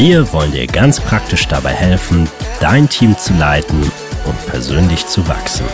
Wir 0.00 0.32
wollen 0.32 0.52
dir 0.52 0.68
ganz 0.68 1.00
praktisch 1.00 1.48
dabei 1.48 1.72
helfen, 1.72 2.28
dein 2.60 2.88
Team 2.88 3.18
zu 3.18 3.34
leiten 3.34 3.82
und 4.26 4.46
persönlich 4.46 5.04
zu 5.04 5.26
wachsen. 5.26 5.66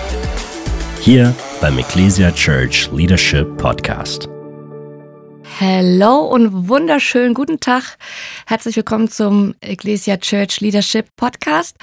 Hier 0.99 1.35
beim 1.61 1.79
Ecclesia 1.79 2.33
Church 2.33 2.91
Leadership 2.91 3.55
Podcast. 3.59 4.27
Hallo 5.61 6.21
und 6.21 6.71
wunderschönen 6.71 7.35
guten 7.35 7.61
Tag. 7.61 7.99
Herzlich 8.47 8.77
willkommen 8.77 9.11
zum 9.11 9.57
Ecclesia 9.61 10.17
Church 10.17 10.59
Leadership 10.63 11.07
Podcast. 11.17 11.77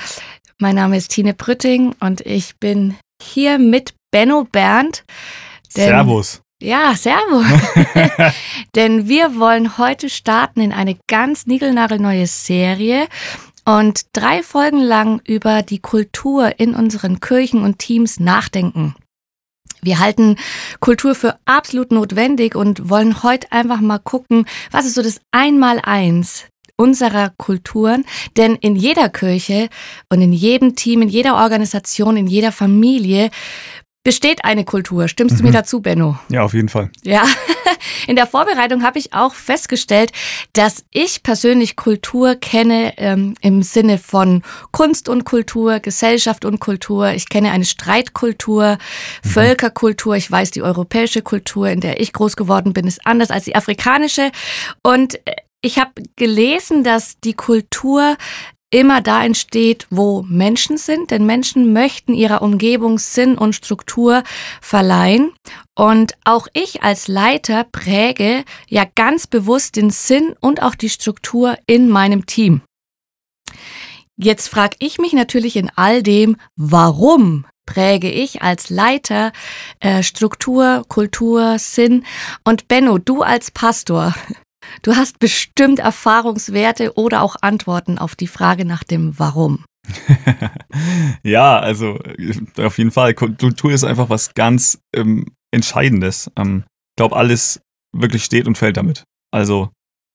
Mein 0.57 0.77
Name 0.77 0.97
ist 0.97 1.11
Tine 1.11 1.35
Brütting 1.35 1.93
und 1.99 2.21
ich 2.21 2.57
bin 2.57 2.95
hier 3.21 3.59
mit 3.59 3.93
Benno 4.09 4.47
Berndt. 4.51 5.03
Servus. 5.69 6.40
Ja, 6.61 6.93
servus. 6.95 7.47
denn 8.75 9.07
wir 9.07 9.35
wollen 9.39 9.79
heute 9.79 10.09
starten 10.09 10.61
in 10.61 10.71
eine 10.71 10.95
ganz 11.07 11.47
niegelnagelneue 11.47 12.27
Serie 12.27 13.07
und 13.65 14.01
drei 14.13 14.43
Folgen 14.43 14.79
lang 14.79 15.21
über 15.25 15.63
die 15.63 15.79
Kultur 15.79 16.59
in 16.59 16.75
unseren 16.75 17.19
Kirchen 17.19 17.63
und 17.63 17.79
Teams 17.79 18.19
nachdenken. 18.19 18.93
Wir 19.81 19.97
halten 19.97 20.35
Kultur 20.79 21.15
für 21.15 21.35
absolut 21.45 21.91
notwendig 21.91 22.53
und 22.53 22.91
wollen 22.91 23.23
heute 23.23 23.51
einfach 23.51 23.81
mal 23.81 23.97
gucken, 23.97 24.45
was 24.69 24.85
ist 24.85 24.93
so 24.93 25.01
das 25.01 25.19
Einmaleins 25.31 26.45
unserer 26.75 27.31
Kulturen. 27.37 28.05
Denn 28.37 28.55
in 28.55 28.75
jeder 28.75 29.09
Kirche 29.09 29.69
und 30.09 30.21
in 30.21 30.31
jedem 30.31 30.75
Team, 30.75 31.01
in 31.01 31.09
jeder 31.09 31.37
Organisation, 31.37 32.17
in 32.17 32.27
jeder 32.27 32.51
Familie 32.51 33.31
besteht 34.03 34.43
eine 34.43 34.65
Kultur. 34.65 35.07
Stimmst 35.07 35.35
mhm. 35.35 35.37
du 35.37 35.43
mir 35.43 35.49
mhm. 35.49 35.55
dazu, 35.55 35.81
Benno? 35.81 36.17
Ja, 36.29 36.43
auf 36.43 36.53
jeden 36.53 36.69
Fall. 36.69 36.89
Ja, 37.03 37.23
in 38.07 38.15
der 38.15 38.27
Vorbereitung 38.27 38.83
habe 38.83 38.99
ich 38.99 39.13
auch 39.13 39.33
festgestellt, 39.33 40.11
dass 40.53 40.83
ich 40.91 41.23
persönlich 41.23 41.75
Kultur 41.75 42.35
kenne 42.35 42.93
ähm, 42.97 43.35
im 43.41 43.61
Sinne 43.61 43.97
von 43.97 44.43
Kunst 44.71 45.07
und 45.07 45.23
Kultur, 45.23 45.79
Gesellschaft 45.79 46.45
und 46.45 46.59
Kultur. 46.59 47.11
Ich 47.11 47.29
kenne 47.29 47.51
eine 47.51 47.65
Streitkultur, 47.65 48.77
mhm. 49.23 49.29
Völkerkultur. 49.29 50.15
Ich 50.15 50.31
weiß, 50.31 50.51
die 50.51 50.63
europäische 50.63 51.21
Kultur, 51.21 51.69
in 51.69 51.79
der 51.79 51.99
ich 51.99 52.13
groß 52.13 52.35
geworden 52.35 52.73
bin, 52.73 52.87
ist 52.87 53.05
anders 53.05 53.29
als 53.29 53.45
die 53.45 53.55
afrikanische. 53.55 54.31
Und 54.81 55.15
äh, 55.27 55.35
ich 55.61 55.77
habe 55.77 55.91
gelesen, 56.15 56.83
dass 56.83 57.19
die 57.19 57.33
Kultur 57.33 58.17
immer 58.71 59.01
da 59.01 59.23
entsteht, 59.23 59.85
wo 59.89 60.23
Menschen 60.23 60.77
sind, 60.77 61.11
denn 61.11 61.25
Menschen 61.25 61.73
möchten 61.73 62.13
ihrer 62.13 62.41
Umgebung 62.41 62.97
Sinn 62.97 63.37
und 63.37 63.53
Struktur 63.53 64.23
verleihen. 64.61 65.31
Und 65.75 66.13
auch 66.23 66.47
ich 66.53 66.81
als 66.81 67.07
Leiter 67.07 67.65
präge 67.65 68.43
ja 68.67 68.85
ganz 68.95 69.27
bewusst 69.27 69.75
den 69.75 69.91
Sinn 69.91 70.35
und 70.39 70.63
auch 70.63 70.75
die 70.75 70.89
Struktur 70.89 71.57
in 71.67 71.89
meinem 71.89 72.25
Team. 72.25 72.61
Jetzt 74.17 74.47
frage 74.47 74.77
ich 74.79 74.99
mich 74.99 75.13
natürlich 75.13 75.55
in 75.55 75.71
all 75.75 76.03
dem, 76.03 76.37
warum 76.55 77.45
präge 77.65 78.11
ich 78.11 78.41
als 78.41 78.69
Leiter 78.69 79.31
äh, 79.79 80.03
Struktur, 80.03 80.83
Kultur, 80.87 81.57
Sinn. 81.57 82.05
Und 82.43 82.67
Benno, 82.67 82.97
du 82.97 83.21
als 83.21 83.51
Pastor, 83.51 84.13
Du 84.81 84.95
hast 84.95 85.19
bestimmt 85.19 85.79
Erfahrungswerte 85.79 86.93
oder 86.97 87.21
auch 87.21 87.35
Antworten 87.41 87.97
auf 87.97 88.15
die 88.15 88.27
Frage 88.27 88.65
nach 88.65 88.83
dem 88.83 89.17
Warum. 89.17 89.65
ja, 91.23 91.59
also 91.59 91.99
äh, 91.99 92.63
auf 92.63 92.77
jeden 92.77 92.91
Fall. 92.91 93.13
Kultur 93.13 93.71
ist 93.71 93.83
einfach 93.83 94.09
was 94.09 94.33
ganz 94.33 94.79
ähm, 94.95 95.25
Entscheidendes. 95.51 96.31
Ähm, 96.37 96.63
ich 96.91 96.95
glaube, 96.97 97.15
alles 97.15 97.61
wirklich 97.95 98.23
steht 98.23 98.47
und 98.47 98.57
fällt 98.57 98.77
damit. 98.77 99.03
Also 99.31 99.69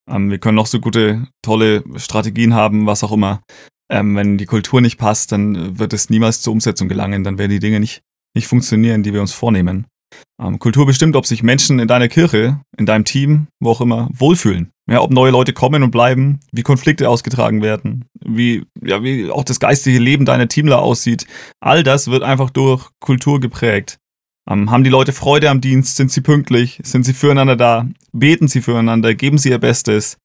ähm, 0.08 0.30
wir 0.30 0.38
können 0.38 0.56
noch 0.56 0.66
so 0.66 0.80
gute, 0.80 1.26
tolle 1.42 1.84
Strategien 1.96 2.54
haben, 2.54 2.86
was 2.86 3.04
auch 3.04 3.12
immer. 3.12 3.42
Ähm, 3.90 4.16
wenn 4.16 4.38
die 4.38 4.46
Kultur 4.46 4.80
nicht 4.80 4.98
passt, 4.98 5.32
dann 5.32 5.78
wird 5.78 5.92
es 5.92 6.10
niemals 6.10 6.42
zur 6.42 6.52
Umsetzung 6.52 6.88
gelangen. 6.88 7.24
Dann 7.24 7.38
werden 7.38 7.50
die 7.50 7.60
Dinge 7.60 7.80
nicht, 7.80 8.02
nicht 8.34 8.46
funktionieren, 8.46 9.02
die 9.02 9.12
wir 9.12 9.20
uns 9.20 9.32
vornehmen. 9.32 9.86
Ähm, 10.40 10.58
Kultur 10.58 10.86
bestimmt, 10.86 11.16
ob 11.16 11.26
sich 11.26 11.42
Menschen 11.42 11.78
in 11.78 11.88
deiner 11.88 12.08
Kirche, 12.08 12.60
in 12.76 12.86
deinem 12.86 13.04
Team, 13.04 13.48
wo 13.60 13.70
auch 13.70 13.80
immer, 13.80 14.08
wohlfühlen. 14.12 14.70
Ja, 14.88 15.00
ob 15.00 15.10
neue 15.10 15.32
Leute 15.32 15.52
kommen 15.52 15.82
und 15.82 15.90
bleiben, 15.90 16.40
wie 16.52 16.62
Konflikte 16.62 17.08
ausgetragen 17.08 17.62
werden, 17.62 18.04
wie, 18.24 18.64
ja, 18.82 19.02
wie 19.02 19.30
auch 19.30 19.44
das 19.44 19.58
geistige 19.58 19.98
Leben 19.98 20.24
deiner 20.24 20.46
Teamler 20.46 20.80
aussieht. 20.80 21.26
All 21.60 21.82
das 21.82 22.08
wird 22.08 22.22
einfach 22.22 22.50
durch 22.50 22.88
Kultur 23.00 23.40
geprägt. 23.40 23.98
Ähm, 24.48 24.70
haben 24.70 24.84
die 24.84 24.90
Leute 24.90 25.12
Freude 25.12 25.50
am 25.50 25.60
Dienst? 25.60 25.96
Sind 25.96 26.12
sie 26.12 26.20
pünktlich? 26.20 26.80
Sind 26.84 27.04
sie 27.04 27.14
füreinander 27.14 27.56
da? 27.56 27.88
Beten 28.12 28.46
sie 28.46 28.62
füreinander? 28.62 29.14
Geben 29.14 29.38
sie 29.38 29.50
ihr 29.50 29.58
Bestes? 29.58 30.18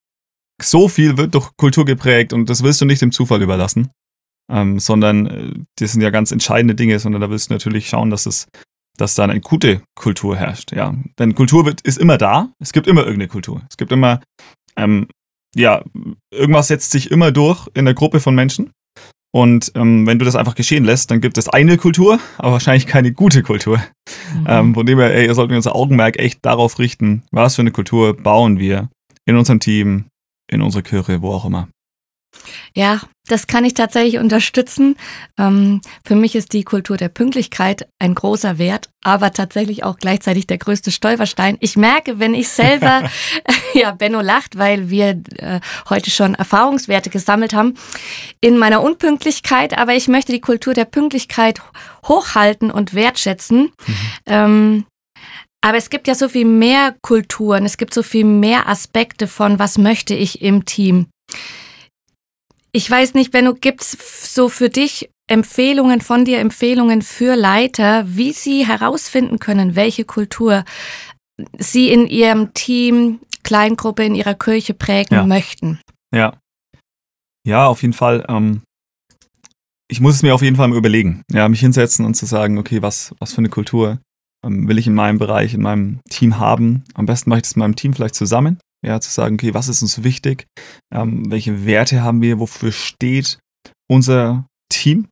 So 0.61 0.87
viel 0.87 1.17
wird 1.17 1.33
durch 1.33 1.49
Kultur 1.57 1.85
geprägt 1.85 2.33
und 2.33 2.49
das 2.49 2.61
willst 2.61 2.81
du 2.81 2.85
nicht 2.85 3.01
dem 3.01 3.11
Zufall 3.11 3.41
überlassen, 3.41 3.89
ähm, 4.51 4.77
sondern 4.77 5.25
äh, 5.25 5.53
das 5.77 5.93
sind 5.93 6.01
ja 6.01 6.11
ganz 6.11 6.31
entscheidende 6.31 6.75
Dinge, 6.75 6.99
sondern 6.99 7.21
da 7.21 7.31
willst 7.31 7.49
du 7.49 7.53
natürlich 7.53 7.89
schauen, 7.89 8.11
dass 8.11 8.27
es 8.27 8.47
dass 8.97 9.15
da 9.15 9.23
eine 9.23 9.39
gute 9.39 9.81
Kultur 9.95 10.35
herrscht. 10.35 10.71
Ja, 10.73 10.93
denn 11.19 11.35
Kultur 11.35 11.65
wird, 11.65 11.81
ist 11.81 11.97
immer 11.97 12.17
da. 12.17 12.49
Es 12.59 12.73
gibt 12.73 12.87
immer 12.87 13.01
irgendeine 13.01 13.29
Kultur. 13.29 13.61
Es 13.69 13.77
gibt 13.77 13.91
immer, 13.91 14.21
ähm, 14.75 15.07
ja, 15.55 15.83
irgendwas 16.31 16.67
setzt 16.67 16.91
sich 16.91 17.11
immer 17.11 17.31
durch 17.31 17.67
in 17.73 17.85
der 17.85 17.93
Gruppe 17.93 18.19
von 18.19 18.35
Menschen. 18.35 18.71
Und 19.33 19.71
ähm, 19.75 20.05
wenn 20.05 20.19
du 20.19 20.25
das 20.25 20.35
einfach 20.35 20.55
geschehen 20.55 20.83
lässt, 20.83 21.09
dann 21.09 21.21
gibt 21.21 21.37
es 21.37 21.47
eine 21.47 21.77
Kultur, 21.77 22.19
aber 22.37 22.51
wahrscheinlich 22.51 22.85
keine 22.85 23.13
gute 23.13 23.43
Kultur. 23.43 23.77
Mhm. 24.35 24.45
Ähm, 24.47 24.73
von 24.73 24.85
dem 24.85 24.99
her, 24.99 25.13
ey, 25.13 25.33
sollten 25.33 25.51
wir 25.51 25.57
unser 25.57 25.75
Augenmerk 25.75 26.19
echt 26.19 26.45
darauf 26.45 26.79
richten, 26.79 27.23
was 27.31 27.55
für 27.55 27.61
eine 27.61 27.71
Kultur 27.71 28.15
bauen 28.15 28.59
wir 28.59 28.89
in 29.25 29.37
unserem 29.37 29.61
Team, 29.61 30.05
in 30.51 30.61
unserer 30.61 30.81
Kirche, 30.81 31.21
wo 31.21 31.31
auch 31.31 31.45
immer. 31.45 31.69
Ja, 32.73 33.01
das 33.27 33.47
kann 33.47 33.65
ich 33.65 33.73
tatsächlich 33.73 34.17
unterstützen. 34.17 34.95
Ähm, 35.37 35.81
für 36.05 36.15
mich 36.15 36.35
ist 36.35 36.53
die 36.53 36.63
Kultur 36.63 36.97
der 36.97 37.09
Pünktlichkeit 37.09 37.87
ein 37.99 38.15
großer 38.15 38.57
Wert, 38.57 38.89
aber 39.03 39.31
tatsächlich 39.31 39.83
auch 39.83 39.97
gleichzeitig 39.97 40.47
der 40.47 40.57
größte 40.57 40.91
Stolperstein. 40.91 41.57
Ich 41.59 41.77
merke, 41.77 42.19
wenn 42.19 42.33
ich 42.33 42.49
selber, 42.49 43.03
ja, 43.73 43.91
Benno 43.91 44.21
lacht, 44.21 44.57
weil 44.57 44.89
wir 44.89 45.21
äh, 45.37 45.59
heute 45.89 46.09
schon 46.09 46.35
Erfahrungswerte 46.35 47.09
gesammelt 47.09 47.53
haben 47.53 47.75
in 48.41 48.57
meiner 48.57 48.81
Unpünktlichkeit, 48.81 49.77
aber 49.77 49.93
ich 49.93 50.07
möchte 50.07 50.31
die 50.31 50.41
Kultur 50.41 50.73
der 50.73 50.85
Pünktlichkeit 50.85 51.61
hochhalten 52.05 52.71
und 52.71 52.93
wertschätzen. 52.93 53.71
Mhm. 53.85 53.95
Ähm, 54.25 54.85
aber 55.61 55.77
es 55.77 55.91
gibt 55.91 56.07
ja 56.07 56.15
so 56.15 56.27
viel 56.27 56.45
mehr 56.45 56.95
Kulturen, 57.03 57.65
es 57.65 57.77
gibt 57.77 57.93
so 57.93 58.01
viel 58.01 58.25
mehr 58.25 58.67
Aspekte 58.67 59.27
von, 59.27 59.59
was 59.59 59.77
möchte 59.77 60.15
ich 60.15 60.41
im 60.41 60.65
Team. 60.65 61.07
Ich 62.73 62.89
weiß 62.89 63.13
nicht, 63.15 63.31
Benno, 63.31 63.53
gibt's 63.53 64.33
so 64.33 64.47
für 64.47 64.69
dich 64.69 65.09
Empfehlungen 65.27 66.01
von 66.01 66.25
dir, 66.25 66.39
Empfehlungen 66.39 67.01
für 67.01 67.35
Leiter, 67.35 68.03
wie 68.07 68.31
sie 68.31 68.65
herausfinden 68.65 69.39
können, 69.39 69.75
welche 69.75 70.05
Kultur 70.05 70.63
sie 71.57 71.89
in 71.89 72.07
ihrem 72.07 72.53
Team, 72.53 73.19
Kleingruppe, 73.43 74.05
in 74.05 74.15
ihrer 74.15 74.35
Kirche 74.35 74.73
prägen 74.73 75.15
ja. 75.15 75.25
möchten? 75.25 75.79
Ja. 76.13 76.37
Ja, 77.45 77.67
auf 77.67 77.81
jeden 77.81 77.93
Fall. 77.93 78.25
Ähm, 78.29 78.61
ich 79.89 79.99
muss 79.99 80.15
es 80.15 80.23
mir 80.23 80.33
auf 80.33 80.41
jeden 80.41 80.55
Fall 80.55 80.67
mal 80.67 80.77
überlegen. 80.77 81.23
Ja, 81.31 81.49
mich 81.49 81.59
hinsetzen 81.59 82.05
und 82.05 82.13
zu 82.13 82.25
sagen, 82.25 82.57
okay, 82.57 82.81
was, 82.81 83.13
was 83.19 83.33
für 83.33 83.39
eine 83.39 83.49
Kultur 83.49 83.99
ähm, 84.45 84.67
will 84.67 84.77
ich 84.77 84.87
in 84.87 84.93
meinem 84.93 85.17
Bereich, 85.17 85.53
in 85.53 85.61
meinem 85.61 85.99
Team 86.09 86.37
haben? 86.37 86.83
Am 86.93 87.05
besten 87.05 87.29
mache 87.29 87.39
ich 87.39 87.43
das 87.43 87.53
in 87.53 87.59
meinem 87.59 87.75
Team 87.75 87.93
vielleicht 87.93 88.15
zusammen. 88.15 88.59
Ja, 88.85 88.99
zu 88.99 89.11
sagen, 89.11 89.35
okay, 89.35 89.53
was 89.53 89.67
ist 89.67 89.81
uns 89.81 90.03
wichtig? 90.03 90.47
Ähm, 90.93 91.29
welche 91.29 91.65
Werte 91.65 92.01
haben 92.01 92.21
wir? 92.21 92.39
Wofür 92.39 92.71
steht 92.71 93.39
unser 93.89 94.47
Team? 94.69 95.07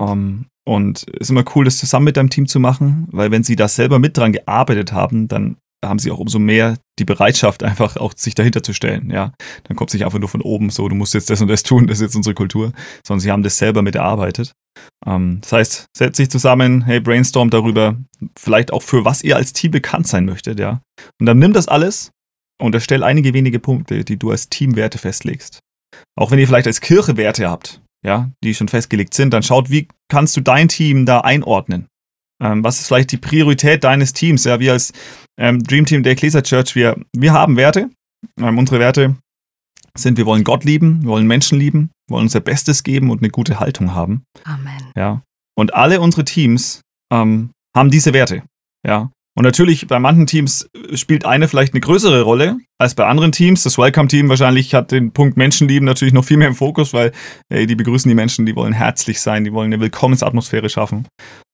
Ähm, 0.00 0.46
und 0.66 1.06
es 1.14 1.20
ist 1.22 1.30
immer 1.30 1.44
cool, 1.54 1.64
das 1.64 1.78
zusammen 1.78 2.04
mit 2.04 2.16
deinem 2.16 2.30
Team 2.30 2.46
zu 2.46 2.60
machen, 2.60 3.08
weil 3.10 3.30
wenn 3.30 3.42
sie 3.42 3.56
da 3.56 3.68
selber 3.68 3.98
mit 3.98 4.16
dran 4.16 4.32
gearbeitet 4.32 4.92
haben, 4.92 5.28
dann 5.28 5.56
haben 5.84 5.98
sie 5.98 6.10
auch 6.10 6.18
umso 6.18 6.38
mehr 6.38 6.76
die 6.98 7.04
Bereitschaft, 7.04 7.62
einfach 7.62 7.96
auch 7.96 8.12
sich 8.14 8.34
dahinter 8.34 8.62
zu 8.62 8.74
stellen. 8.74 9.10
Ja, 9.10 9.32
dann 9.64 9.76
kommt 9.76 9.90
es 9.90 9.94
nicht 9.94 10.04
einfach 10.04 10.18
nur 10.18 10.28
von 10.28 10.42
oben 10.42 10.70
so, 10.70 10.88
du 10.88 10.94
musst 10.94 11.14
jetzt 11.14 11.30
das 11.30 11.40
und 11.40 11.48
das 11.48 11.62
tun, 11.62 11.86
das 11.86 11.98
ist 11.98 12.02
jetzt 12.02 12.16
unsere 12.16 12.34
Kultur, 12.34 12.72
sondern 13.06 13.20
sie 13.20 13.32
haben 13.32 13.42
das 13.42 13.56
selber 13.56 13.80
mit 13.82 13.94
erarbeitet. 13.94 14.52
Ähm, 15.06 15.38
das 15.40 15.52
heißt, 15.52 15.86
setzt 15.96 16.18
sich 16.18 16.30
zusammen, 16.30 16.82
hey, 16.82 17.00
brainstorm 17.00 17.50
darüber, 17.50 17.96
vielleicht 18.38 18.72
auch 18.72 18.82
für 18.82 19.04
was 19.04 19.22
ihr 19.22 19.36
als 19.36 19.52
Team 19.52 19.70
bekannt 19.70 20.06
sein 20.06 20.26
möchtet, 20.26 20.60
ja. 20.60 20.82
Und 21.18 21.26
dann 21.26 21.38
nimm 21.38 21.54
das 21.54 21.66
alles 21.66 22.12
und 22.60 22.74
erstell 22.74 23.02
einige 23.02 23.34
wenige 23.34 23.58
Punkte, 23.58 24.04
die 24.04 24.18
du 24.18 24.30
als 24.30 24.48
Teamwerte 24.48 24.98
festlegst. 24.98 25.60
Auch 26.16 26.30
wenn 26.30 26.38
ihr 26.38 26.46
vielleicht 26.46 26.66
als 26.66 26.80
Kirche 26.80 27.16
Werte 27.16 27.48
habt, 27.48 27.80
ja, 28.04 28.30
die 28.42 28.54
schon 28.54 28.68
festgelegt 28.68 29.14
sind, 29.14 29.32
dann 29.32 29.42
schaut, 29.42 29.70
wie 29.70 29.88
kannst 30.08 30.36
du 30.36 30.40
dein 30.40 30.68
Team 30.68 31.06
da 31.06 31.20
einordnen? 31.20 31.86
Ähm, 32.42 32.64
was 32.64 32.80
ist 32.80 32.86
vielleicht 32.86 33.12
die 33.12 33.18
Priorität 33.18 33.84
deines 33.84 34.12
Teams? 34.12 34.44
Ja, 34.44 34.60
wir 34.60 34.72
als 34.72 34.92
ähm, 35.38 35.62
Dream 35.62 35.84
Team 35.84 36.02
der 36.02 36.12
Ecclesia 36.12 36.42
Church, 36.42 36.74
wir, 36.74 36.96
wir 37.14 37.32
haben 37.32 37.56
Werte. 37.56 37.90
Ähm, 38.38 38.58
unsere 38.58 38.80
Werte 38.80 39.16
sind, 39.96 40.16
wir 40.16 40.26
wollen 40.26 40.44
Gott 40.44 40.64
lieben, 40.64 41.02
wir 41.02 41.10
wollen 41.10 41.26
Menschen 41.26 41.58
lieben, 41.58 41.90
wir 42.06 42.14
wollen 42.14 42.24
unser 42.24 42.40
Bestes 42.40 42.82
geben 42.82 43.10
und 43.10 43.20
eine 43.20 43.30
gute 43.30 43.60
Haltung 43.60 43.94
haben. 43.94 44.24
Amen. 44.44 44.90
Ja. 44.96 45.22
Und 45.56 45.74
alle 45.74 46.00
unsere 46.00 46.24
Teams 46.24 46.80
ähm, 47.12 47.50
haben 47.76 47.90
diese 47.90 48.14
Werte. 48.14 48.42
Ja. 48.86 49.10
Und 49.36 49.44
natürlich, 49.44 49.86
bei 49.86 49.98
manchen 49.98 50.26
Teams 50.26 50.68
spielt 50.94 51.24
eine 51.24 51.46
vielleicht 51.46 51.72
eine 51.72 51.80
größere 51.80 52.22
Rolle 52.22 52.58
als 52.78 52.94
bei 52.94 53.06
anderen 53.06 53.30
Teams. 53.30 53.62
Das 53.62 53.78
Welcome-Team 53.78 54.28
wahrscheinlich 54.28 54.74
hat 54.74 54.90
den 54.90 55.12
Punkt 55.12 55.36
Menschenlieben 55.36 55.86
natürlich 55.86 56.12
noch 56.12 56.24
viel 56.24 56.36
mehr 56.36 56.48
im 56.48 56.56
Fokus, 56.56 56.92
weil 56.92 57.12
ey, 57.48 57.66
die 57.66 57.76
begrüßen 57.76 58.08
die 58.08 58.14
Menschen, 58.14 58.44
die 58.44 58.56
wollen 58.56 58.72
herzlich 58.72 59.20
sein, 59.20 59.44
die 59.44 59.52
wollen 59.52 59.72
eine 59.72 59.80
Willkommensatmosphäre 59.80 60.68
schaffen. 60.68 61.06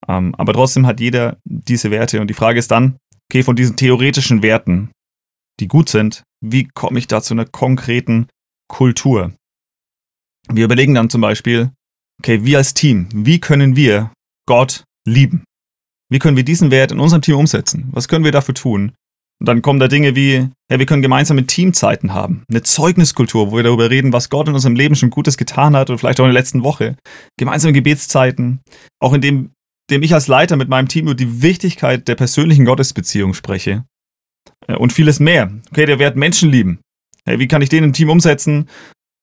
Ähm, 0.07 0.33
aber 0.35 0.53
trotzdem 0.53 0.87
hat 0.87 0.99
jeder 0.99 1.37
diese 1.45 1.91
Werte. 1.91 2.19
Und 2.19 2.29
die 2.29 2.33
Frage 2.33 2.57
ist 2.57 2.71
dann, 2.71 2.97
okay, 3.29 3.43
von 3.43 3.55
diesen 3.55 3.75
theoretischen 3.75 4.41
Werten, 4.41 4.91
die 5.59 5.67
gut 5.67 5.89
sind, 5.89 6.23
wie 6.41 6.67
komme 6.73 6.99
ich 6.99 7.07
da 7.07 7.21
zu 7.21 7.33
einer 7.33 7.45
konkreten 7.45 8.27
Kultur? 8.67 9.33
Wir 10.49 10.65
überlegen 10.65 10.95
dann 10.95 11.09
zum 11.09 11.21
Beispiel, 11.21 11.71
okay, 12.19 12.43
wir 12.43 12.57
als 12.57 12.73
Team, 12.73 13.07
wie 13.13 13.39
können 13.39 13.75
wir 13.75 14.11
Gott 14.47 14.83
lieben? 15.05 15.43
Wie 16.09 16.19
können 16.19 16.37
wir 16.37 16.45
diesen 16.45 16.71
Wert 16.71 16.91
in 16.91 16.99
unserem 16.99 17.21
Team 17.21 17.37
umsetzen? 17.37 17.89
Was 17.91 18.07
können 18.07 18.25
wir 18.25 18.31
dafür 18.31 18.55
tun? 18.55 18.93
Und 19.39 19.47
dann 19.47 19.61
kommen 19.61 19.79
da 19.79 19.87
Dinge 19.87 20.15
wie, 20.15 20.49
ja, 20.71 20.79
wir 20.79 20.85
können 20.85 21.03
gemeinsame 21.03 21.45
Teamzeiten 21.45 22.13
haben, 22.13 22.43
eine 22.49 22.63
Zeugniskultur, 22.63 23.51
wo 23.51 23.57
wir 23.57 23.63
darüber 23.63 23.89
reden, 23.89 24.13
was 24.13 24.29
Gott 24.29 24.47
in 24.47 24.55
unserem 24.55 24.75
Leben 24.75 24.95
schon 24.95 25.11
Gutes 25.11 25.37
getan 25.37 25.75
hat 25.75 25.89
oder 25.89 25.99
vielleicht 25.99 26.19
auch 26.19 26.25
in 26.25 26.31
der 26.31 26.41
letzten 26.41 26.63
Woche. 26.63 26.95
Gemeinsame 27.37 27.73
Gebetszeiten, 27.73 28.61
auch 28.99 29.13
in 29.13 29.21
dem, 29.21 29.51
dem 29.91 30.01
ich 30.01 30.13
als 30.13 30.27
Leiter 30.27 30.55
mit 30.55 30.69
meinem 30.69 30.87
Team 30.87 31.05
über 31.05 31.15
die 31.15 31.41
Wichtigkeit 31.43 32.07
der 32.07 32.15
persönlichen 32.15 32.65
Gottesbeziehung 32.65 33.33
spreche. 33.35 33.85
Äh, 34.67 34.75
und 34.75 34.93
vieles 34.93 35.19
mehr. 35.19 35.51
Okay, 35.71 35.85
der 35.85 35.99
Wert 35.99 36.15
Menschen 36.15 36.49
lieben. 36.49 36.79
Hey, 37.25 37.39
wie 37.39 37.47
kann 37.47 37.61
ich 37.61 37.69
den 37.69 37.83
im 37.83 37.93
Team 37.93 38.09
umsetzen? 38.09 38.67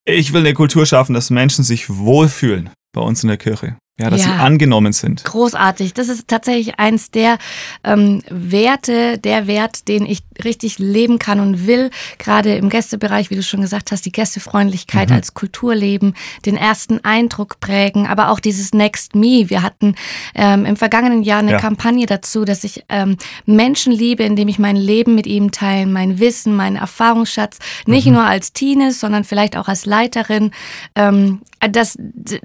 Ich 0.07 0.33
will 0.33 0.41
eine 0.41 0.55
Kultur 0.55 0.87
schaffen, 0.87 1.15
dass 1.15 1.31
Menschen 1.31 1.65
sich 1.65 1.89
wohlfühlen 1.89 2.71
bei 2.95 3.01
uns 3.01 3.25
in 3.25 3.29
der 3.29 3.39
Kirche. 3.39 3.79
Ja, 3.96 4.11
dass 4.11 4.23
ja, 4.23 4.26
sie 4.26 4.32
angenommen 4.32 4.93
sind. 4.93 5.23
Großartig. 5.23 5.94
Das 5.94 6.08
ist 6.08 6.26
tatsächlich 6.26 6.81
eins 6.81 7.12
der 7.12 7.38
ähm, 7.85 8.23
Werte, 8.29 9.19
der 9.19 9.46
Wert, 9.46 9.87
den 9.87 10.05
ich 10.05 10.20
richtig 10.43 10.79
leben 10.79 11.19
kann 11.19 11.41
und 11.41 11.67
will. 11.67 11.91
Gerade 12.19 12.57
im 12.57 12.69
Gästebereich, 12.69 13.31
wie 13.31 13.37
du 13.37 13.43
schon 13.43 13.61
gesagt 13.61 13.93
hast, 13.93 14.07
die 14.07 14.13
Gästefreundlichkeit 14.13 15.11
mhm. 15.11 15.17
als 15.17 15.35
Kulturleben, 15.35 16.15
den 16.47 16.57
ersten 16.57 17.05
Eindruck 17.05 17.61
prägen, 17.61 18.07
aber 18.07 18.31
auch 18.31 18.41
dieses 18.41 18.73
Next 18.73 19.15
Me. 19.15 19.49
Wir 19.49 19.63
hatten 19.63 19.95
ähm, 20.35 20.65
im 20.65 20.77
vergangenen 20.77 21.23
Jahr 21.23 21.41
eine 21.41 21.53
ja. 21.53 21.59
Kampagne 21.59 22.07
dazu, 22.07 22.45
dass 22.45 22.65
ich 22.65 22.85
ähm, 22.89 23.17
Menschen 23.47 23.93
liebe, 23.93 24.25
indem 24.25 24.49
ich 24.49 24.59
mein 24.59 24.77
Leben 24.77 25.15
mit 25.15 25.27
ihnen 25.27 25.53
teile, 25.53 25.87
mein 25.87 26.19
Wissen, 26.19 26.57
meinen 26.57 26.77
Erfahrungsschatz, 26.77 27.59
nicht 27.87 28.07
mhm. 28.07 28.15
nur 28.15 28.25
als 28.25 28.53
Teenies, 28.53 29.01
sondern 29.01 29.25
vielleicht 29.25 29.57
auch 29.57 29.69
als 29.69 29.87
Leiterin. 29.87 30.51
Ähm, 30.95 31.41
das, 31.71 31.99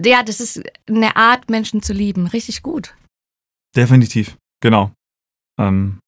ja, 0.04 0.24
das 0.24 0.40
ist 0.40 0.62
eine 0.88 1.16
Art, 1.16 1.50
Menschen 1.50 1.82
zu 1.82 1.94
lieben. 1.94 2.28
Richtig 2.28 2.62
gut. 2.62 2.94
Definitiv, 3.76 4.38
genau. 4.62 4.92
Ähm, 5.60 6.00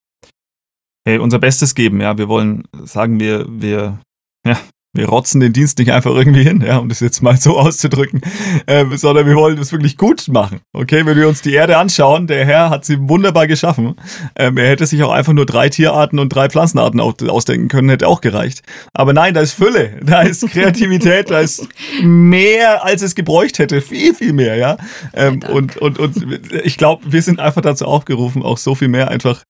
hey, 1.11 1.19
unser 1.19 1.39
Bestes 1.39 1.75
geben, 1.75 1.99
ja. 1.99 2.17
Wir 2.17 2.29
wollen 2.29 2.63
sagen, 2.85 3.19
wir, 3.19 3.45
wir, 3.49 3.99
ja, 4.45 4.57
wir 4.93 5.07
rotzen 5.07 5.39
den 5.39 5.53
Dienst 5.53 5.77
nicht 5.79 5.91
einfach 5.91 6.11
irgendwie 6.11 6.43
hin, 6.43 6.61
ja, 6.65 6.77
um 6.77 6.89
das 6.89 6.99
jetzt 6.99 7.21
mal 7.21 7.37
so 7.37 7.57
auszudrücken, 7.59 8.21
äh, 8.65 8.85
sondern 8.95 9.25
wir 9.25 9.35
wollen 9.35 9.57
das 9.57 9.71
wirklich 9.71 9.97
gut 9.97 10.27
machen. 10.27 10.59
Okay, 10.73 11.05
wenn 11.05 11.17
wir 11.17 11.27
uns 11.27 11.41
die 11.41 11.53
Erde 11.53 11.77
anschauen, 11.77 12.27
der 12.27 12.45
Herr 12.45 12.69
hat 12.69 12.85
sie 12.85 12.97
wunderbar 13.09 13.47
geschaffen. 13.47 13.95
Ähm, 14.35 14.57
er 14.57 14.67
hätte 14.67 14.85
sich 14.85 15.01
auch 15.03 15.11
einfach 15.11 15.33
nur 15.33 15.45
drei 15.45 15.69
Tierarten 15.69 16.19
und 16.19 16.29
drei 16.29 16.49
Pflanzenarten 16.49 16.99
ausdenken 16.99 17.67
können, 17.67 17.89
hätte 17.89 18.07
auch 18.07 18.21
gereicht. 18.21 18.63
Aber 18.93 19.13
nein, 19.13 19.33
da 19.33 19.41
ist 19.41 19.53
Fülle, 19.53 19.99
da 20.03 20.21
ist 20.21 20.49
Kreativität, 20.49 21.29
da 21.29 21.39
ist 21.39 21.67
mehr, 22.01 22.83
als 22.85 23.01
es 23.01 23.15
gebräucht 23.15 23.59
hätte, 23.59 23.81
viel, 23.81 24.13
viel 24.13 24.33
mehr, 24.33 24.55
ja. 24.55 24.77
Ähm, 25.13 25.41
und, 25.51 25.77
und, 25.77 25.99
und 25.99 26.41
ich 26.63 26.77
glaube, 26.77 27.03
wir 27.11 27.21
sind 27.21 27.39
einfach 27.39 27.61
dazu 27.61 27.85
aufgerufen, 27.85 28.43
auch 28.43 28.57
so 28.57 28.75
viel 28.75 28.87
mehr 28.87 29.09
einfach 29.09 29.43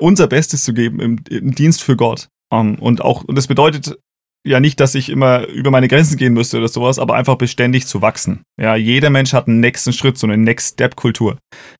unser 0.00 0.26
Bestes 0.26 0.64
zu 0.64 0.74
geben 0.74 1.00
im, 1.00 1.18
im 1.28 1.54
Dienst 1.54 1.82
für 1.82 1.96
Gott. 1.96 2.28
Um, 2.50 2.78
und 2.78 3.02
auch, 3.02 3.24
und 3.24 3.36
das 3.36 3.48
bedeutet 3.48 3.98
ja 4.46 4.60
nicht, 4.60 4.78
dass 4.78 4.94
ich 4.94 5.08
immer 5.08 5.46
über 5.46 5.70
meine 5.70 5.88
Grenzen 5.88 6.16
gehen 6.16 6.34
müsste 6.34 6.58
oder 6.58 6.68
sowas, 6.68 6.98
aber 6.98 7.14
einfach 7.14 7.36
beständig 7.36 7.86
zu 7.86 8.02
wachsen. 8.02 8.42
Ja, 8.60 8.76
jeder 8.76 9.10
Mensch 9.10 9.32
hat 9.32 9.48
einen 9.48 9.60
nächsten 9.60 9.92
Schritt, 9.92 10.18
so 10.18 10.26
eine 10.26 10.36
Next-Step-Kultur. 10.36 11.38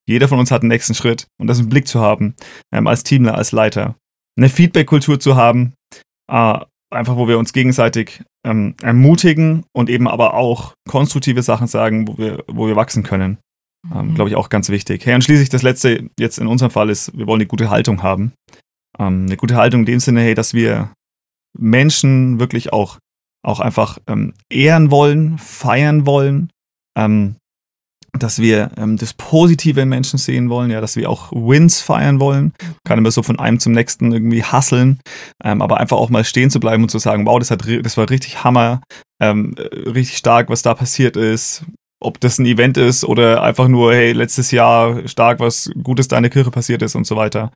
Jeder 0.09 0.29
von 0.29 0.39
uns 0.39 0.51
hat 0.51 0.63
einen 0.63 0.71
nächsten 0.71 0.95
Schritt 0.95 1.27
und 1.39 1.47
das 1.47 1.61
im 1.61 1.69
Blick 1.69 1.87
zu 1.87 2.01
haben, 2.01 2.35
ähm, 2.73 2.87
als 2.87 3.05
Teamler, 3.05 3.37
als 3.37 3.53
Leiter. 3.53 3.97
Eine 4.37 4.49
Feedback-Kultur 4.49 5.21
zu 5.21 5.37
haben, 5.37 5.75
äh, 6.31 6.59
einfach 6.91 7.17
wo 7.17 7.29
wir 7.29 7.39
uns 7.39 7.53
gegenseitig 7.53 8.23
ähm, 8.47 8.75
ermutigen 8.83 9.65
und 9.73 9.91
eben 9.91 10.09
aber 10.09 10.35
auch 10.35 10.75
konstruktive 10.89 11.43
Sachen 11.43 11.67
sagen, 11.67 12.09
wo 12.09 12.19
wir, 12.19 12.45
wo 12.47 12.67
wir 12.67 12.77
wachsen 12.77 13.03
können. 13.03 13.39
Ähm, 13.93 14.09
mhm. 14.09 14.15
Glaube 14.15 14.31
ich 14.31 14.37
auch 14.37 14.49
ganz 14.49 14.69
wichtig. 14.69 15.05
Hey, 15.05 15.15
und 15.15 15.23
schließlich 15.23 15.49
das 15.49 15.63
letzte 15.63 16.11
jetzt 16.19 16.39
in 16.39 16.47
unserem 16.47 16.71
Fall 16.71 16.91
ist, 16.91 17.17
wir 17.17 17.27
wollen 17.27 17.41
eine 17.41 17.47
gute 17.47 17.71
Haltung 17.71 18.03
haben. 18.03 18.33
Ähm, 18.99 19.27
eine 19.27 19.37
gute 19.37 19.57
Haltung 19.57 19.81
in 19.81 19.87
dem 19.87 20.01
Sinne, 20.01 20.21
hey, 20.21 20.35
dass 20.35 20.55
wir 20.55 20.91
Menschen 21.59 22.41
wirklich 22.41 22.73
auch, 22.73 22.99
auch 23.45 23.61
einfach 23.61 23.99
ähm, 24.07 24.35
ehren 24.51 24.91
wollen, 24.91 25.39
feiern 25.39 26.07
wollen, 26.07 26.51
ähm, 26.97 27.37
dass 28.19 28.39
wir 28.39 28.71
ähm, 28.77 28.97
das 28.97 29.13
Positive 29.13 29.81
in 29.81 29.89
Menschen 29.89 30.19
sehen 30.19 30.49
wollen, 30.49 30.71
ja, 30.71 30.81
dass 30.81 30.97
wir 30.97 31.11
auch 31.11 31.33
Wins 31.33 31.81
feiern 31.81 32.21
wollen. 32.21 32.53
Kann 32.85 32.99
immer 32.99 33.11
so 33.11 33.23
von 33.23 33.39
einem 33.39 33.59
zum 33.59 33.73
nächsten 33.73 34.13
irgendwie 34.13 34.45
hasseln, 34.45 35.01
ähm, 35.43 35.61
aber 35.61 35.79
einfach 35.79 35.97
auch 35.97 36.11
mal 36.11 36.25
stehen 36.25 36.51
zu 36.51 36.61
bleiben 36.61 36.85
und 36.85 36.91
zu 36.91 36.99
sagen, 36.99 37.27
wow, 37.27 37.39
das, 37.39 37.51
hat, 37.51 37.65
das 37.83 37.97
war 37.97 38.09
richtig 38.09 38.45
Hammer, 38.45 38.83
ähm, 39.21 39.55
richtig 39.59 40.17
stark, 40.17 40.49
was 40.49 40.63
da 40.63 40.75
passiert 40.75 41.17
ist. 41.17 41.65
Ob 42.05 42.21
das 42.21 42.39
ein 42.39 42.47
Event 42.47 42.77
ist 42.77 43.05
oder 43.05 43.43
einfach 43.43 43.67
nur, 43.67 43.95
hey, 43.95 44.13
letztes 44.13 44.51
Jahr 44.51 45.09
stark 45.09 45.41
was 45.41 45.71
Gutes 45.83 46.09
da 46.09 46.17
in 46.17 46.23
der 46.23 46.31
Kirche 46.31 46.51
passiert 46.51 46.83
ist 46.83 46.95
und 46.95 47.07
so 47.07 47.17
weiter. 47.17 47.51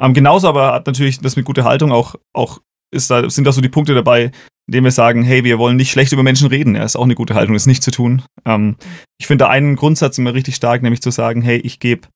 Ähm, 0.00 0.14
genauso 0.14 0.48
aber 0.48 0.72
hat 0.74 0.86
natürlich 0.86 1.20
das 1.20 1.36
mit 1.36 1.44
guter 1.44 1.64
Haltung 1.64 1.90
auch, 1.90 2.14
auch 2.32 2.60
ist 2.94 3.10
da, 3.10 3.28
sind 3.28 3.44
da 3.44 3.52
so 3.52 3.60
die 3.60 3.68
Punkte 3.68 3.94
dabei, 3.94 4.30
indem 4.66 4.84
wir 4.84 4.90
sagen, 4.90 5.22
hey, 5.22 5.44
wir 5.44 5.58
wollen 5.58 5.76
nicht 5.76 5.90
schlecht 5.90 6.12
über 6.12 6.22
Menschen 6.22 6.48
reden. 6.48 6.74
Ja, 6.74 6.84
ist 6.84 6.96
auch 6.96 7.04
eine 7.04 7.14
gute 7.14 7.34
Haltung, 7.34 7.54
das 7.54 7.66
nicht 7.66 7.82
zu 7.82 7.90
tun. 7.90 8.22
Ähm, 8.44 8.76
ich 9.18 9.26
finde 9.26 9.48
einen 9.48 9.76
Grundsatz 9.76 10.18
immer 10.18 10.34
richtig 10.34 10.56
stark, 10.56 10.82
nämlich 10.82 11.02
zu 11.02 11.10
sagen, 11.10 11.42
hey, 11.42 11.58
ich 11.58 11.80
gebe 11.80 12.08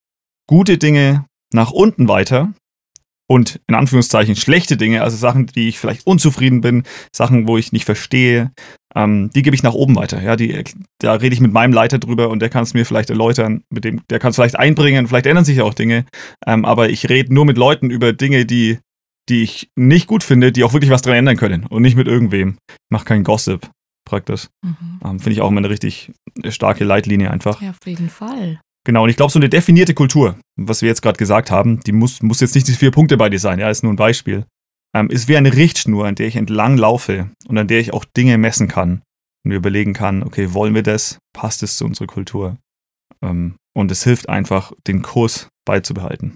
gute 0.47 0.79
Dinge 0.79 1.25
nach 1.53 1.71
unten 1.71 2.09
weiter 2.09 2.53
und 3.33 3.61
in 3.67 3.75
Anführungszeichen 3.75 4.37
schlechte 4.37 4.77
Dinge, 4.77 5.03
also 5.03 5.17
Sachen, 5.17 5.47
die 5.47 5.69
ich 5.69 5.79
vielleicht 5.79 6.07
unzufrieden 6.07 6.61
bin, 6.61 6.83
Sachen, 7.17 7.49
wo 7.49 7.57
ich 7.57 7.73
nicht 7.73 7.87
verstehe, 7.87 8.53
ähm, 8.95 9.31
die 9.35 9.41
gebe 9.41 9.57
ich 9.57 9.63
nach 9.63 9.73
oben 9.73 9.97
weiter. 9.97 10.21
Ja, 10.21 10.37
die, 10.37 10.63
da 10.99 11.15
rede 11.15 11.35
ich 11.35 11.41
mit 11.41 11.51
meinem 11.51 11.73
Leiter 11.73 11.99
drüber 11.99 12.29
und 12.29 12.43
der 12.43 12.51
kann 12.51 12.63
es 12.63 12.75
mir 12.75 12.85
vielleicht 12.85 13.09
erläutern, 13.09 13.63
mit 13.71 13.85
dem, 13.85 14.03
der 14.11 14.19
kann 14.19 14.31
es 14.31 14.37
vielleicht 14.37 14.59
einbringen, 14.59 15.09
vielleicht 15.09 15.25
ändern 15.25 15.47
sich 15.47 15.63
auch 15.63 15.73
Dinge, 15.73 16.05
ähm, 16.47 16.67
aber 16.67 16.91
ich 16.91 17.09
rede 17.09 17.33
nur 17.33 17.47
mit 17.47 17.57
Leuten 17.57 17.89
über 17.89 18.13
Dinge, 18.13 18.45
die 18.45 18.79
die 19.29 19.45
ich 19.45 19.71
nicht 19.77 20.09
gut 20.09 20.25
finde, 20.25 20.51
die 20.51 20.65
auch 20.65 20.73
wirklich 20.73 20.91
was 20.91 21.01
dran 21.01 21.15
ändern 21.15 21.37
können 21.37 21.65
und 21.67 21.83
nicht 21.83 21.97
mit 21.97 22.09
irgendwem. 22.09 22.59
Ich 22.69 22.91
mache 22.91 23.05
keinen 23.05 23.23
Gossip 23.23 23.71
praktisch. 24.05 24.49
Mhm. 24.63 25.01
Ähm, 25.05 25.19
finde 25.21 25.33
ich 25.33 25.41
auch 25.41 25.49
immer 25.49 25.61
eine 25.61 25.71
richtig 25.71 26.11
starke 26.49 26.83
Leitlinie 26.83 27.31
einfach. 27.31 27.63
Ja, 27.63 27.71
auf 27.71 27.87
jeden 27.87 28.11
Fall. 28.11 28.61
Genau, 28.85 29.05
und 29.05 29.11
ich 29.11 29.17
glaube, 29.17 29.33
so 29.33 29.39
eine 29.39 29.49
definierte 29.49 29.95
Kultur, 29.95 30.37
was 30.57 30.83
wir 30.83 30.89
jetzt 30.89 31.03
gerade 31.03 31.19
gesagt 31.19 31.51
haben, 31.51 31.81
die 31.81 31.93
muss, 31.93 32.21
muss 32.23 32.41
jetzt 32.41 32.55
nicht 32.55 32.67
die 32.67 32.73
vier 32.73 32.91
Punkte 32.91 33.17
bei 33.17 33.29
dir 33.29 33.39
sein, 33.39 33.59
ja, 33.59 33.71
ist 33.71 33.83
nur 33.83 33.93
ein 33.93 33.97
Beispiel. 33.97 34.45
Ähm, 34.95 35.09
ist 35.09 35.29
wie 35.29 35.37
eine 35.37 35.55
Richtschnur, 35.55 36.07
an 36.07 36.17
der 36.17 36.27
ich 36.27 36.37
entlang 36.37 36.77
laufe 36.77 37.31
und 37.49 37.57
an 37.57 37.69
der 37.69 37.81
ich 37.81 37.95
auch 37.95 38.05
Dinge 38.05 38.37
messen 38.39 38.69
kann 38.69 39.03
und 39.45 39.49
mir 39.49 39.57
überlegen 39.57 39.95
kann, 39.95 40.23
okay, 40.23 40.53
wollen 40.53 40.75
wir 40.75 40.83
das? 40.83 41.19
Passt 41.33 41.63
es 41.63 41.77
zu 41.77 41.85
unserer 41.85 42.09
Kultur? 42.09 42.59
Ähm, 43.23 43.57
und 43.75 43.91
es 43.91 44.05
hilft 44.05 44.29
einfach, 44.29 44.73
den 44.87 45.03
Kurs 45.03 45.49
beizubehalten. 45.65 46.35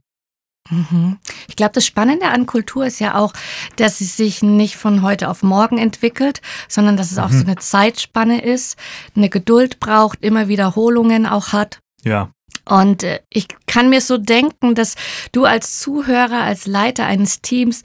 Mhm. 0.70 1.18
Ich 1.48 1.56
glaube, 1.56 1.72
das 1.72 1.86
Spannende 1.86 2.28
an 2.28 2.46
Kultur 2.46 2.86
ist 2.86 2.98
ja 2.98 3.16
auch, 3.16 3.32
dass 3.76 3.98
sie 3.98 4.04
sich 4.04 4.42
nicht 4.42 4.76
von 4.76 5.02
heute 5.02 5.28
auf 5.28 5.42
morgen 5.42 5.78
entwickelt, 5.78 6.40
sondern 6.68 6.96
dass 6.96 7.10
es 7.10 7.18
auch 7.18 7.30
so 7.30 7.38
mhm. 7.38 7.46
eine 7.46 7.56
Zeitspanne 7.56 8.42
ist, 8.42 8.78
eine 9.14 9.28
Geduld 9.28 9.80
braucht, 9.80 10.22
immer 10.22 10.48
Wiederholungen 10.48 11.26
auch 11.26 11.52
hat. 11.52 11.80
Ja. 12.02 12.32
Und 12.68 13.02
äh, 13.02 13.20
ich 13.30 13.46
kann 13.66 13.88
mir 13.88 14.00
so 14.00 14.18
denken, 14.18 14.74
dass 14.74 14.96
du 15.32 15.44
als 15.44 15.78
Zuhörer, 15.78 16.42
als 16.42 16.66
Leiter 16.66 17.06
eines 17.06 17.40
Teams 17.40 17.82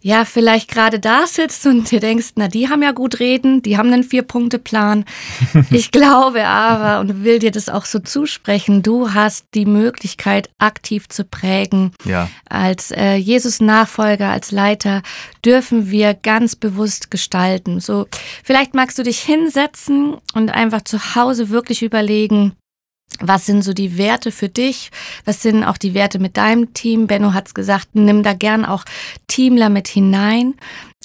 ja, 0.00 0.24
vielleicht 0.24 0.70
gerade 0.70 1.00
da 1.00 1.26
sitzt 1.26 1.66
und 1.66 1.90
dir 1.90 2.00
denkst, 2.00 2.28
na, 2.36 2.48
die 2.48 2.68
haben 2.68 2.82
ja 2.82 2.92
gut 2.92 3.18
reden, 3.18 3.62
die 3.62 3.76
haben 3.76 3.92
einen 3.92 4.04
Vier-Punkte-Plan. 4.04 5.04
Ich 5.70 5.90
glaube 5.90 6.46
aber 6.46 7.00
und 7.00 7.24
will 7.24 7.38
dir 7.38 7.50
das 7.50 7.68
auch 7.68 7.84
so 7.84 7.98
zusprechen, 7.98 8.82
du 8.82 9.12
hast 9.12 9.46
die 9.54 9.66
Möglichkeit, 9.66 10.50
aktiv 10.58 11.08
zu 11.08 11.24
prägen. 11.24 11.92
Ja. 12.04 12.30
Als 12.48 12.90
äh, 12.90 13.16
Jesus-Nachfolger, 13.16 14.28
als 14.30 14.50
Leiter 14.50 15.02
dürfen 15.44 15.90
wir 15.90 16.14
ganz 16.14 16.56
bewusst 16.56 17.10
gestalten. 17.10 17.80
So, 17.80 18.06
vielleicht 18.44 18.74
magst 18.74 18.98
du 18.98 19.02
dich 19.02 19.20
hinsetzen 19.20 20.16
und 20.34 20.50
einfach 20.50 20.82
zu 20.82 21.14
Hause 21.14 21.50
wirklich 21.50 21.82
überlegen, 21.82 22.52
was 23.20 23.46
sind 23.46 23.62
so 23.62 23.72
die 23.72 23.98
Werte 23.98 24.30
für 24.30 24.48
dich? 24.48 24.90
Was 25.24 25.42
sind 25.42 25.64
auch 25.64 25.76
die 25.76 25.94
Werte 25.94 26.18
mit 26.18 26.36
deinem 26.36 26.72
Team? 26.72 27.06
Benno 27.06 27.32
hat's 27.32 27.54
gesagt, 27.54 27.88
nimm 27.94 28.22
da 28.22 28.32
gern 28.32 28.64
auch 28.64 28.84
Teamler 29.26 29.70
mit 29.70 29.88
hinein. 29.88 30.54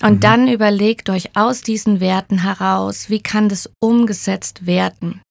Und 0.01 0.15
mhm. 0.15 0.19
dann 0.19 0.47
überlegt 0.47 1.09
euch 1.09 1.35
aus 1.35 1.61
diesen 1.61 1.99
Werten 1.99 2.43
heraus, 2.43 3.09
wie 3.09 3.21
kann 3.21 3.49
das 3.49 3.69
umgesetzt 3.79 4.65
werden? 4.65 5.21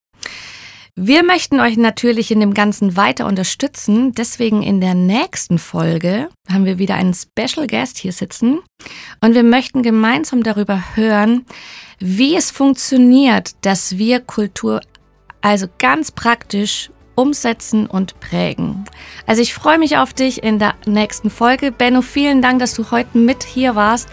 Wir 0.94 1.24
möchten 1.24 1.58
euch 1.58 1.78
natürlich 1.78 2.30
in 2.30 2.40
dem 2.40 2.52
Ganzen 2.52 2.96
weiter 2.96 3.26
unterstützen. 3.26 4.12
Deswegen 4.12 4.62
in 4.62 4.82
der 4.82 4.94
nächsten 4.94 5.58
Folge 5.58 6.28
haben 6.50 6.66
wir 6.66 6.78
wieder 6.78 6.96
einen 6.96 7.14
Special 7.14 7.66
Guest 7.66 7.96
hier 7.96 8.12
sitzen. 8.12 8.60
Und 9.22 9.34
wir 9.34 9.42
möchten 9.42 9.82
gemeinsam 9.82 10.42
darüber 10.42 10.82
hören, 10.94 11.46
wie 11.98 12.36
es 12.36 12.50
funktioniert, 12.50 13.52
dass 13.62 13.96
wir 13.96 14.20
Kultur 14.20 14.82
also 15.42 15.66
ganz 15.78 16.10
praktisch 16.10 16.90
umsetzen 17.14 17.86
und 17.86 18.18
prägen. 18.20 18.84
Also 19.26 19.42
ich 19.42 19.52
freue 19.52 19.78
mich 19.78 19.98
auf 19.98 20.14
dich 20.14 20.42
in 20.42 20.58
der 20.58 20.74
nächsten 20.86 21.30
Folge. 21.30 21.70
Benno, 21.70 22.00
vielen 22.00 22.40
Dank, 22.40 22.58
dass 22.60 22.74
du 22.74 22.90
heute 22.90 23.18
mit 23.18 23.42
hier 23.42 23.74
warst 23.74 24.08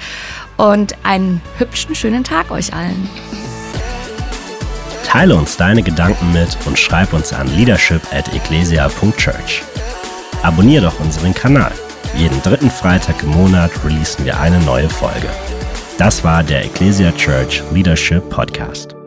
und 0.57 0.95
einen 1.03 1.41
hübschen, 1.57 1.95
schönen 1.95 2.23
Tag 2.23 2.51
euch 2.51 2.73
allen. 2.73 3.09
Teile 5.05 5.35
uns 5.35 5.57
deine 5.57 5.81
Gedanken 5.81 6.33
mit 6.33 6.55
und 6.65 6.77
schreib 6.77 7.13
uns 7.13 7.33
an 7.33 7.47
leadership 7.55 8.01
at 8.13 8.31
ecclesia.church. 8.33 9.63
Abonnier 10.43 10.81
doch 10.81 10.99
unseren 10.99 11.33
Kanal. 11.33 11.71
Jeden 12.15 12.41
dritten 12.43 12.69
Freitag 12.69 13.23
im 13.23 13.29
Monat 13.29 13.71
releasen 13.83 14.25
wir 14.25 14.39
eine 14.39 14.59
neue 14.59 14.89
Folge. 14.89 15.29
Das 15.97 16.23
war 16.23 16.43
der 16.43 16.65
Ecclesia 16.65 17.11
Church 17.11 17.63
Leadership 17.71 18.29
Podcast. 18.29 18.98